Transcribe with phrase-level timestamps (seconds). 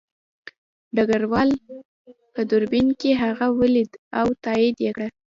[0.95, 1.49] ډګروال
[2.33, 5.07] په دوربین کې هغه ولید او تایید یې کړه